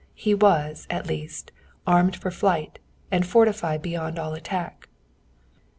[0.15, 1.51] He was, at least,
[1.85, 2.79] armed for flight,
[3.11, 4.89] and fortified beyond all attack.